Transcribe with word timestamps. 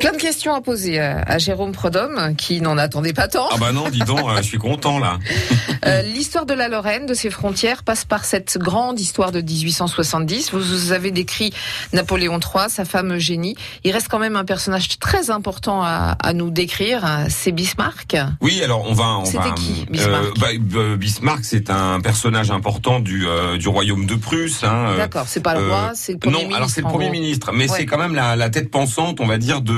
Plein 0.00 0.12
de 0.12 0.16
questions 0.16 0.54
à 0.54 0.62
poser 0.62 0.98
à, 0.98 1.36
Jérôme 1.36 1.72
Prodhomme, 1.72 2.34
qui 2.34 2.62
n'en 2.62 2.78
attendait 2.78 3.12
pas 3.12 3.28
tant. 3.28 3.48
Ah 3.52 3.58
bah 3.60 3.70
non, 3.70 3.90
dis 3.90 3.98
donc, 3.98 4.20
euh, 4.20 4.38
je 4.38 4.42
suis 4.42 4.58
content 4.58 4.98
là. 4.98 5.18
Euh, 5.86 6.02
l'histoire 6.02 6.44
de 6.44 6.52
la 6.52 6.68
Lorraine, 6.68 7.06
de 7.06 7.14
ses 7.14 7.30
frontières, 7.30 7.84
passe 7.84 8.04
par 8.04 8.26
cette 8.26 8.58
grande 8.58 9.00
histoire 9.00 9.32
de 9.32 9.40
1870. 9.40 10.52
Vous, 10.52 10.92
avez 10.92 11.10
décrit 11.10 11.54
Napoléon 11.94 12.38
III, 12.38 12.68
sa 12.68 12.84
femme 12.84 13.14
Eugénie. 13.14 13.56
Il 13.82 13.92
reste 13.92 14.08
quand 14.08 14.18
même 14.18 14.36
un 14.36 14.44
personnage 14.44 14.98
très 14.98 15.30
important 15.30 15.82
à, 15.82 16.32
nous 16.34 16.50
décrire. 16.50 17.08
C'est 17.30 17.50
Bismarck. 17.50 18.14
Oui, 18.42 18.60
alors 18.62 18.84
on 18.90 18.92
va. 18.92 19.20
C'était 19.24 19.54
qui 19.56 19.86
Bismarck 19.88 20.38
bah, 20.38 20.96
Bismarck, 20.98 21.44
c'est 21.44 21.70
un 21.70 21.98
personnage 22.02 22.50
important 22.50 23.00
du, 23.00 23.26
du 23.58 23.68
royaume 23.68 24.04
de 24.04 24.16
Prusse. 24.16 24.62
Hein, 24.62 24.96
D'accord, 24.98 25.24
c'est 25.28 25.40
pas 25.40 25.54
le 25.54 25.66
roi, 25.66 25.92
c'est 25.94 26.12
le 26.12 26.18
premier 26.18 26.32
non, 26.34 26.38
ministre. 26.40 26.50
Non, 26.50 26.56
alors 26.58 26.70
c'est 26.70 26.82
le 26.82 26.88
premier 26.88 27.10
ministre, 27.10 27.52
mais 27.54 27.68
c'est 27.68 27.86
quand 27.86 27.98
même 27.98 28.14
la, 28.14 28.36
la, 28.36 28.50
tête 28.50 28.70
pensante, 28.70 29.18
on 29.20 29.26
va 29.26 29.38
dire, 29.38 29.62
de 29.62 29.72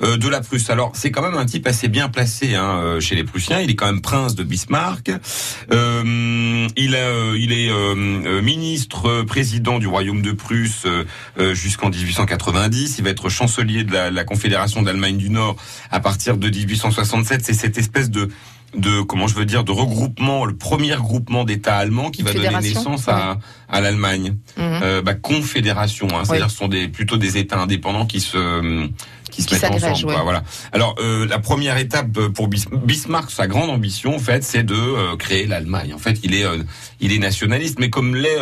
de 0.00 0.28
la 0.28 0.40
Prusse. 0.40 0.70
Alors 0.70 0.92
c'est 0.94 1.10
quand 1.10 1.22
même 1.22 1.36
un 1.36 1.44
type 1.44 1.66
assez 1.66 1.88
bien 1.88 2.08
placé 2.08 2.54
hein, 2.54 2.98
chez 3.00 3.14
les 3.14 3.24
Prussiens. 3.24 3.60
Il 3.60 3.70
est 3.70 3.74
quand 3.74 3.86
même 3.86 4.00
prince 4.00 4.34
de 4.34 4.42
Bismarck. 4.42 5.10
Euh, 5.72 6.68
il, 6.76 6.96
a, 6.96 7.34
il 7.36 7.52
est 7.52 7.70
ministre 8.42 9.22
président 9.22 9.78
du 9.78 9.86
royaume 9.86 10.22
de 10.22 10.32
Prusse 10.32 10.86
jusqu'en 11.52 11.90
1890. 11.90 12.96
Il 12.98 13.04
va 13.04 13.10
être 13.10 13.28
chancelier 13.28 13.84
de 13.84 13.92
la, 13.92 14.10
la 14.10 14.24
Confédération 14.24 14.82
d'Allemagne 14.82 15.16
du 15.16 15.30
Nord 15.30 15.56
à 15.90 16.00
partir 16.00 16.36
de 16.36 16.48
1867. 16.48 17.44
C'est 17.44 17.54
cette 17.54 17.78
espèce 17.78 18.10
de 18.10 18.28
de 18.76 19.02
comment 19.02 19.26
je 19.26 19.34
veux 19.34 19.44
dire 19.44 19.64
de 19.64 19.72
regroupement, 19.72 20.44
le 20.44 20.56
premier 20.56 20.94
groupement 20.96 21.44
d'États 21.44 21.76
allemands 21.76 22.10
qui 22.10 22.22
va 22.22 22.32
donner 22.32 22.48
naissance 22.60 23.08
à, 23.08 23.38
à 23.72 23.80
l'Allemagne. 23.80 24.36
Mhm. 24.56 24.80
euh, 24.82 25.02
bah, 25.02 25.14
confédération, 25.14 26.08
hein, 26.12 26.24
c'est-à-dire 26.24 26.50
ce 26.50 26.56
sont 26.56 26.68
des 26.68 26.88
plutôt 26.88 27.16
des 27.16 27.38
États 27.38 27.58
indépendants 27.58 28.06
qui 28.06 28.20
se 28.20 28.88
qui 29.32 29.42
se 29.42 29.54
mettent 29.54 29.82
ensemble. 29.84 30.14
Voilà. 30.22 30.44
Alors 30.72 30.94
euh, 31.00 31.26
la 31.26 31.38
première 31.38 31.78
étape 31.78 32.12
pour 32.34 32.48
Bismarck, 32.48 33.30
sa 33.30 33.46
grande 33.46 33.70
ambition 33.70 34.14
en 34.14 34.18
fait, 34.18 34.44
c'est 34.44 34.62
de 34.62 34.74
euh, 34.74 35.16
créer 35.16 35.46
l'Allemagne. 35.46 35.94
En 35.94 35.98
fait, 35.98 36.20
il 36.22 36.34
est 36.34 36.44
euh, 36.44 36.58
il 37.00 37.12
est 37.12 37.18
nationaliste, 37.18 37.78
mais 37.80 37.90
comme 37.90 38.14
l'est 38.14 38.38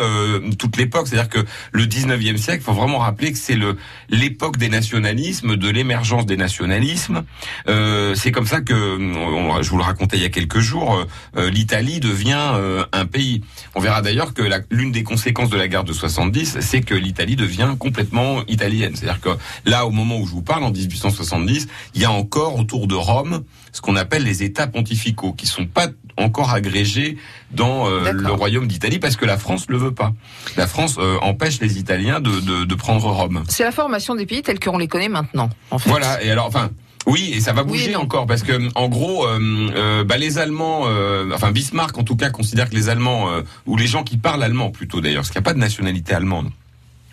toute 0.59 0.77
l'époque, 0.77 1.07
c'est-à-dire 1.07 1.29
que 1.29 1.39
le 1.71 1.85
19e 1.85 2.37
siècle, 2.37 2.63
faut 2.63 2.73
vraiment 2.73 2.99
rappeler 2.99 3.31
que 3.31 3.37
c'est 3.37 3.55
le 3.55 3.77
l'époque 4.09 4.57
des 4.57 4.69
nationalismes, 4.69 5.55
de 5.55 5.69
l'émergence 5.69 6.25
des 6.25 6.37
nationalismes. 6.37 7.23
c'est 7.65 8.31
comme 8.31 8.45
ça 8.45 8.61
que 8.61 8.73
je 8.73 9.69
vous 9.69 9.77
le 9.77 9.83
racontais 9.83 10.17
il 10.17 10.23
y 10.23 10.25
a 10.25 10.29
quelques 10.29 10.59
jours, 10.59 11.03
l'Italie 11.35 11.99
devient 11.99 12.51
un 12.91 13.05
pays. 13.05 13.41
On 13.73 13.79
verra 13.79 14.01
d'ailleurs 14.01 14.33
que 14.33 14.43
l'une 14.69 14.91
des 14.91 15.03
conséquences 15.03 15.20
de 15.25 15.57
la 15.57 15.67
guerre 15.67 15.83
de 15.83 15.93
70, 15.93 16.57
c'est 16.59 16.81
que 16.81 16.95
l'Italie 16.95 17.35
devient 17.35 17.75
complètement 17.77 18.43
italienne. 18.47 18.95
C'est-à-dire 18.95 19.21
que 19.21 19.29
là, 19.65 19.85
au 19.85 19.91
moment 19.91 20.17
où 20.17 20.25
je 20.25 20.31
vous 20.31 20.41
parle, 20.41 20.63
en 20.63 20.71
1870, 20.71 21.67
il 21.95 22.01
y 22.01 22.05
a 22.05 22.11
encore 22.11 22.57
autour 22.57 22.87
de 22.87 22.95
Rome 22.95 23.43
ce 23.71 23.81
qu'on 23.81 23.95
appelle 23.95 24.23
les 24.23 24.43
États 24.43 24.67
pontificaux, 24.67 25.33
qui 25.33 25.47
sont 25.47 25.65
pas 25.65 25.87
encore 26.17 26.51
agrégés 26.51 27.17
dans 27.51 27.87
euh, 27.87 28.11
le 28.11 28.31
royaume 28.31 28.67
d'Italie 28.67 28.99
parce 28.99 29.15
que 29.15 29.25
la 29.25 29.37
France 29.37 29.65
le 29.69 29.77
veut 29.77 29.93
pas. 29.93 30.11
La 30.57 30.67
France 30.67 30.97
euh, 30.99 31.17
empêche 31.21 31.61
les 31.61 31.79
Italiens 31.79 32.19
de, 32.19 32.39
de, 32.41 32.65
de 32.65 32.75
prendre 32.75 33.05
Rome. 33.09 33.43
C'est 33.47 33.63
la 33.63 33.71
formation 33.71 34.15
des 34.15 34.25
pays 34.25 34.41
tels 34.41 34.59
qu'on 34.59 34.77
les 34.77 34.87
connaît 34.87 35.09
maintenant. 35.09 35.49
En 35.69 35.79
fait. 35.79 35.89
Voilà. 35.89 36.21
Et 36.23 36.29
alors, 36.29 36.47
enfin. 36.47 36.69
Oui, 37.07 37.31
et 37.33 37.39
ça 37.39 37.53
va 37.53 37.63
bouger 37.63 37.95
encore 37.95 38.27
parce 38.27 38.43
que, 38.43 38.69
en 38.75 38.87
gros, 38.87 39.25
euh, 39.27 40.03
bah, 40.03 40.17
les 40.17 40.37
Allemands, 40.37 40.85
enfin 41.33 41.51
Bismarck 41.51 41.97
en 41.97 42.03
tout 42.03 42.15
cas 42.15 42.29
considère 42.29 42.69
que 42.69 42.75
les 42.75 42.89
Allemands 42.89 43.27
ou 43.65 43.75
les 43.75 43.87
gens 43.87 44.03
qui 44.03 44.17
parlent 44.17 44.43
allemand 44.43 44.69
plutôt 44.69 45.01
d'ailleurs, 45.01 45.21
parce 45.21 45.29
qu'il 45.29 45.39
n'y 45.39 45.45
a 45.45 45.49
pas 45.49 45.53
de 45.53 45.59
nationalité 45.59 46.13
allemande 46.13 46.51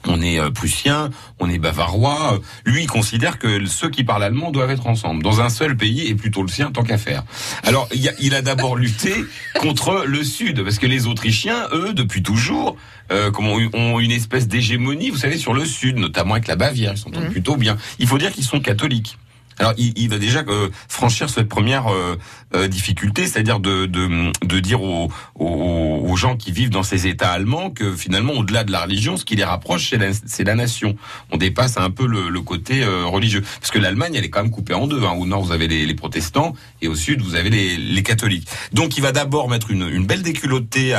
on 0.06 0.20
est 0.20 0.38
euh, 0.38 0.50
prussien, 0.50 1.10
on 1.38 1.48
est 1.48 1.58
bavarois. 1.58 2.38
Lui, 2.64 2.82
il 2.82 2.86
considère 2.86 3.38
que 3.38 3.64
ceux 3.66 3.90
qui 3.90 4.04
parlent 4.04 4.22
allemand 4.22 4.50
doivent 4.50 4.70
être 4.70 4.86
ensemble, 4.86 5.22
dans 5.22 5.40
un 5.40 5.48
seul 5.48 5.76
pays, 5.76 6.08
et 6.08 6.14
plutôt 6.14 6.42
le 6.42 6.48
sien, 6.48 6.70
tant 6.70 6.82
qu'à 6.82 6.98
faire. 6.98 7.24
Alors, 7.64 7.88
il 7.92 8.34
a, 8.34 8.42
d'abord 8.42 8.76
lutté 8.76 9.12
contre 9.60 10.04
le 10.06 10.22
Sud, 10.24 10.62
parce 10.62 10.78
que 10.78 10.86
les 10.86 11.06
Autrichiens, 11.06 11.68
eux, 11.72 11.92
depuis 11.92 12.22
toujours, 12.22 12.76
euh, 13.10 13.30
ont 13.74 14.00
une 14.00 14.12
espèce 14.12 14.48
d'hégémonie, 14.48 15.10
vous 15.10 15.16
savez, 15.16 15.38
sur 15.38 15.54
le 15.54 15.64
Sud, 15.64 15.96
notamment 15.96 16.34
avec 16.34 16.46
la 16.46 16.56
Bavière. 16.56 16.92
Ils 16.94 16.98
s'entendent 16.98 17.28
mmh. 17.28 17.32
plutôt 17.32 17.56
bien. 17.56 17.76
Il 17.98 18.06
faut 18.06 18.18
dire 18.18 18.32
qu'ils 18.32 18.44
sont 18.44 18.60
catholiques. 18.60 19.18
Alors, 19.58 19.74
il, 19.76 19.92
il 19.96 20.08
va 20.08 20.18
déjà 20.18 20.44
euh, 20.48 20.68
franchir 20.88 21.30
cette 21.30 21.48
première 21.48 21.88
euh, 21.88 22.16
euh, 22.54 22.68
difficulté, 22.68 23.26
c'est-à-dire 23.26 23.60
de, 23.60 23.86
de, 23.86 24.32
de 24.44 24.60
dire 24.60 24.82
aux, 24.82 25.10
aux, 25.34 26.02
aux, 26.08 26.16
gens 26.16 26.36
qui 26.36 26.52
vivent 26.52 26.70
dans 26.70 26.82
ces 26.82 27.06
États 27.06 27.30
allemands 27.30 27.70
que 27.70 27.94
finalement, 27.94 28.34
au-delà 28.34 28.64
de 28.64 28.72
la 28.72 28.82
religion, 28.82 29.16
ce 29.16 29.24
qui 29.24 29.36
les 29.36 29.44
rapproche, 29.44 29.90
c'est 29.90 30.44
la, 30.44 30.52
la, 30.52 30.54
nation. 30.54 30.96
On 31.30 31.36
dépasse 31.36 31.76
un 31.76 31.90
peu 31.90 32.06
le, 32.06 32.28
le 32.28 32.40
côté 32.40 32.84
religieux, 32.84 33.42
parce 33.60 33.70
que 33.70 33.78
l'Allemagne, 33.78 34.14
elle 34.14 34.24
est 34.24 34.30
quand 34.30 34.42
même 34.42 34.50
coupée 34.50 34.74
en 34.74 34.86
deux. 34.86 35.02
Hein. 35.04 35.14
Au 35.18 35.26
nord, 35.26 35.42
vous 35.42 35.52
avez 35.52 35.68
les, 35.68 35.86
les, 35.86 35.94
protestants, 35.94 36.54
et 36.82 36.88
au 36.88 36.94
sud, 36.94 37.22
vous 37.22 37.34
avez 37.34 37.50
les, 37.50 37.76
les 37.76 38.02
catholiques. 38.02 38.48
Donc, 38.72 38.96
il 38.96 39.02
va 39.02 39.12
d'abord 39.12 39.48
mettre 39.48 39.70
une, 39.70 39.88
une 39.88 40.06
belle 40.06 40.22
déculottée 40.22 40.94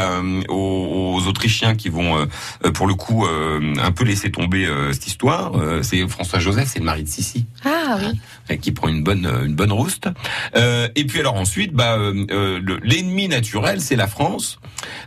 aux, 0.50 1.16
aux, 1.16 1.19
Autrichiens 1.30 1.76
qui 1.76 1.90
vont, 1.90 2.28
pour 2.74 2.88
le 2.88 2.96
coup, 2.96 3.26
un 3.26 3.92
peu 3.92 4.04
laisser 4.04 4.32
tomber 4.32 4.68
cette 4.92 5.08
histoire. 5.08 5.54
c'est 5.82 6.08
François 6.08 6.40
Joseph, 6.40 6.70
c'est 6.72 6.80
le 6.80 6.86
mari 6.86 7.04
de 7.04 7.10
Sissi. 7.10 7.46
Ah 7.64 7.98
oui 8.00 8.20
qui 8.58 8.72
prend 8.72 8.88
une 8.88 9.04
bonne 9.04 9.30
une 9.46 9.56
bonne 9.56 9.72
rouste. 9.72 10.10
Euh, 10.56 10.88
et 10.96 11.06
puis 11.06 11.20
alors 11.20 11.36
ensuite, 11.36 11.74
bah, 11.74 11.98
euh, 11.98 12.26
euh 12.32 12.80
l'ennemi 12.84 13.28
naturel, 13.28 13.82
c'est 13.82 13.96
la 13.96 14.08
France. 14.08 14.60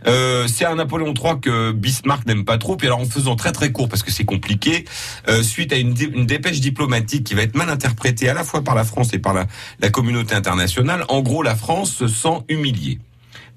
Euh, 0.07 0.47
c'est 0.47 0.65
un 0.65 0.75
Napoléon 0.75 1.13
III 1.13 1.39
que 1.41 1.71
Bismarck 1.71 2.25
n'aime 2.25 2.45
pas 2.45 2.57
trop. 2.57 2.75
Puis 2.75 2.87
alors 2.87 2.99
en 2.99 3.05
faisant 3.05 3.35
très 3.35 3.51
très 3.51 3.71
court 3.71 3.89
parce 3.89 4.03
que 4.03 4.11
c'est 4.11 4.25
compliqué, 4.25 4.85
euh, 5.27 5.43
suite 5.43 5.73
à 5.73 5.77
une, 5.77 5.95
une, 6.13 6.25
dépêche 6.25 6.59
diplomatique 6.59 7.25
qui 7.25 7.33
va 7.33 7.41
être 7.41 7.55
mal 7.55 7.69
interprétée 7.69 8.29
à 8.29 8.33
la 8.33 8.43
fois 8.43 8.63
par 8.63 8.75
la 8.75 8.83
France 8.83 9.13
et 9.13 9.19
par 9.19 9.33
la, 9.33 9.45
la 9.79 9.89
communauté 9.89 10.35
internationale, 10.35 11.05
en 11.09 11.21
gros 11.21 11.43
la 11.43 11.55
France 11.55 11.93
se 11.93 12.07
sent 12.07 12.39
humiliée 12.49 12.99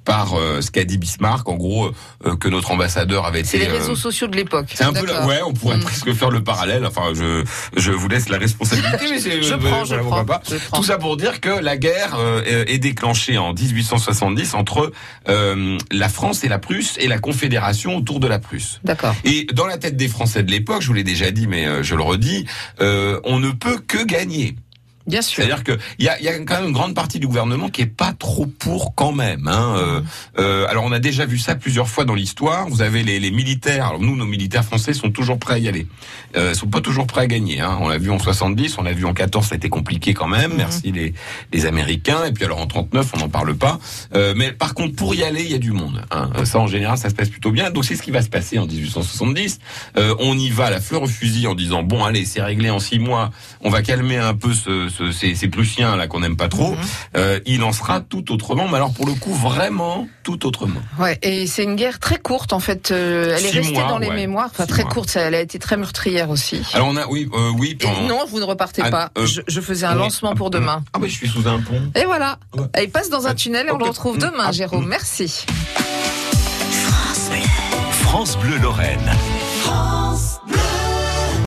par 0.06 0.34
euh, 0.34 0.62
ce 0.62 0.70
qu'a 0.70 0.84
dit 0.84 0.96
Bismarck, 0.96 1.46
en 1.48 1.56
gros 1.56 1.90
euh, 2.24 2.36
que 2.36 2.48
notre 2.48 2.70
ambassadeur 2.70 3.26
avait 3.26 3.40
été. 3.40 3.48
C'est 3.48 3.58
les 3.58 3.66
réseaux 3.66 3.92
euh, 3.92 3.96
sociaux 3.96 4.28
de 4.28 4.36
l'époque. 4.36 4.68
C'est 4.72 4.84
un 4.84 4.92
peu, 4.92 5.06
ouais, 5.26 5.40
on 5.44 5.52
pourrait 5.52 5.76
mm. 5.76 5.82
presque 5.82 6.14
faire 6.14 6.30
le 6.30 6.42
parallèle. 6.42 6.86
Enfin, 6.86 7.12
je 7.14 7.44
je 7.76 7.90
vous 7.90 8.08
laisse 8.08 8.30
la 8.30 8.38
responsabilité, 8.38 9.04
mais 9.10 9.18
je, 9.18 9.42
je, 9.42 9.54
prends, 9.54 9.84
je, 9.84 9.96
prends, 9.96 10.24
pas. 10.24 10.40
Tout 10.72 10.84
ça 10.84 10.96
pour 10.96 11.18
dire 11.18 11.40
que 11.40 11.50
la 11.50 11.76
guerre 11.76 12.16
est 12.46 12.78
déclenchée 12.78 13.36
en 13.36 13.52
1870 13.52 14.54
entre 14.54 14.92
la 15.26 16.08
France 16.08 16.44
et 16.44 16.48
la 16.48 16.58
Prusse 16.58 16.94
et 16.98 17.08
la 17.08 17.18
Confédération 17.18 17.96
autour 17.96 18.20
de 18.20 18.28
la 18.28 18.38
Prusse. 18.38 18.80
D'accord. 18.84 19.14
Et 19.24 19.46
dans 19.52 19.66
la 19.66 19.76
tête 19.76 19.96
des 19.96 20.08
Français 20.08 20.44
de 20.44 20.50
l'époque, 20.50 20.82
je 20.82 20.86
vous 20.86 20.94
l'ai 20.94 21.04
déjà 21.04 21.32
dit, 21.32 21.48
mais 21.48 21.82
je 21.82 21.94
le 21.96 22.02
redis, 22.02 22.46
on 22.78 23.40
ne 23.40 23.50
peut 23.50 23.78
que 23.78 24.04
gagner. 24.04 24.54
Bien 25.06 25.22
sûr. 25.22 25.44
C'est-à-dire 25.44 25.62
que 25.62 25.78
il 25.98 26.04
y 26.04 26.08
a, 26.08 26.20
y 26.20 26.28
a, 26.28 26.38
quand 26.40 26.56
même 26.56 26.66
une 26.66 26.72
grande 26.72 26.94
partie 26.94 27.20
du 27.20 27.26
gouvernement 27.26 27.68
qui 27.68 27.82
est 27.82 27.86
pas 27.86 28.12
trop 28.12 28.46
pour 28.46 28.94
quand 28.94 29.12
même. 29.12 29.46
Hein. 29.46 29.76
Euh, 29.78 30.00
euh, 30.38 30.66
alors 30.68 30.84
on 30.84 30.92
a 30.92 30.98
déjà 30.98 31.26
vu 31.26 31.38
ça 31.38 31.54
plusieurs 31.54 31.88
fois 31.88 32.04
dans 32.04 32.14
l'histoire. 32.14 32.68
Vous 32.68 32.82
avez 32.82 33.02
les, 33.02 33.20
les, 33.20 33.30
militaires. 33.30 33.86
Alors 33.88 34.00
nous, 34.00 34.16
nos 34.16 34.26
militaires 34.26 34.64
français 34.64 34.94
sont 34.94 35.10
toujours 35.10 35.38
prêts 35.38 35.54
à 35.54 35.58
y 35.58 35.68
aller. 35.68 35.86
Euh, 36.36 36.54
sont 36.54 36.66
pas 36.66 36.80
toujours 36.80 37.06
prêts 37.06 37.22
à 37.22 37.26
gagner. 37.26 37.60
Hein. 37.60 37.78
On 37.80 37.88
l'a 37.88 37.98
vu 37.98 38.10
en 38.10 38.18
70, 38.18 38.78
on 38.78 38.82
l'a 38.82 38.92
vu 38.92 39.04
en 39.04 39.14
14, 39.14 39.46
ça 39.46 39.54
a 39.54 39.56
été 39.56 39.68
compliqué 39.68 40.12
quand 40.12 40.28
même. 40.28 40.50
Mhm. 40.50 40.56
Merci 40.56 40.92
les, 40.92 41.14
les 41.52 41.66
Américains. 41.66 42.24
Et 42.24 42.32
puis 42.32 42.44
alors 42.44 42.60
en 42.60 42.66
39, 42.66 43.12
on 43.14 43.18
n'en 43.18 43.28
parle 43.28 43.54
pas. 43.54 43.78
Euh, 44.14 44.34
mais 44.36 44.52
par 44.52 44.74
contre, 44.74 44.96
pour 44.96 45.14
y 45.14 45.22
aller, 45.22 45.42
il 45.42 45.50
y 45.50 45.54
a 45.54 45.58
du 45.58 45.72
monde. 45.72 46.02
Hein. 46.10 46.30
Ça 46.44 46.58
en 46.58 46.66
général, 46.66 46.98
ça 46.98 47.10
se 47.10 47.14
passe 47.14 47.28
plutôt 47.28 47.52
bien. 47.52 47.70
Donc 47.70 47.84
c'est 47.84 47.94
ce 47.94 48.02
qui 48.02 48.10
va 48.10 48.22
se 48.22 48.28
passer 48.28 48.58
en 48.58 48.66
1870. 48.66 49.60
Euh, 49.96 50.14
on 50.18 50.36
y 50.36 50.50
va 50.50 50.66
à 50.66 50.70
la 50.70 50.80
fleur 50.80 51.02
au 51.02 51.06
fusil 51.06 51.46
en 51.46 51.54
disant 51.54 51.82
bon 51.82 52.04
allez, 52.04 52.24
c'est 52.24 52.42
réglé 52.42 52.70
en 52.70 52.80
six 52.80 52.98
mois. 52.98 53.30
On 53.60 53.70
va 53.70 53.82
calmer 53.82 54.16
un 54.16 54.34
peu 54.34 54.52
ce 54.52 54.88
ces, 55.12 55.34
ces 55.34 55.48
Prussiens 55.48 55.96
là 55.96 56.06
qu'on 56.06 56.20
n'aime 56.20 56.36
pas 56.36 56.48
trop, 56.48 56.72
mhm. 56.72 56.78
euh, 57.16 57.40
il 57.46 57.62
en 57.62 57.72
sera 57.72 58.00
tout 58.00 58.32
autrement. 58.32 58.68
Mais 58.68 58.76
alors 58.76 58.92
pour 58.92 59.06
le 59.06 59.14
coup, 59.14 59.32
vraiment 59.32 60.08
tout 60.22 60.46
autrement. 60.46 60.80
Ouais, 60.98 61.18
et 61.22 61.46
c'est 61.46 61.64
une 61.64 61.76
guerre 61.76 61.98
très 61.98 62.18
courte 62.18 62.52
en 62.52 62.60
fait. 62.60 62.90
Euh, 62.90 63.36
elle 63.36 63.46
est 63.46 63.50
restée 63.50 63.74
dans 63.74 63.98
les 63.98 64.10
mémoires, 64.10 64.48
enfin 64.50 64.66
très 64.66 64.84
courte. 64.84 65.16
elle 65.16 65.34
a 65.34 65.40
été 65.40 65.58
très 65.58 65.76
meurtrière 65.76 66.30
aussi. 66.30 66.62
Alors 66.74 66.88
on 66.88 66.96
a, 66.96 67.06
oui, 67.06 67.28
euh, 67.32 67.52
oui. 67.58 67.78
non, 68.08 68.24
vous 68.28 68.40
ne 68.40 68.44
repartez 68.44 68.82
ah, 68.84 68.90
pas. 68.90 69.10
Je, 69.24 69.40
je, 69.46 69.60
faisais 69.60 69.86
un 69.86 69.94
lancement 69.94 70.34
pour 70.34 70.50
demain. 70.50 70.82
Ah 70.92 70.98
mais 71.00 71.08
je 71.08 71.14
suis 71.14 71.28
sous 71.28 71.46
un 71.48 71.60
pont. 71.60 71.80
Et 71.94 72.04
voilà. 72.04 72.38
Elle 72.72 72.90
passe 72.90 73.10
dans 73.10 73.26
un 73.26 73.34
tunnel 73.34 73.66
et 73.68 73.72
on 73.72 73.78
le 73.78 73.84
retrouve 73.84 74.18
demain, 74.18 74.46
ah. 74.48 74.52
Jérôme. 74.52 74.86
Merci. 74.86 75.44
France 76.72 77.28
Bleu. 77.28 77.38
France 78.02 78.38
Bleu 78.38 78.58
Lorraine. 78.58 79.10
France. 79.60 80.35